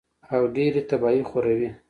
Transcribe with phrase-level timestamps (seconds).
[0.33, 1.69] او ډېرې تباهۍ خوروي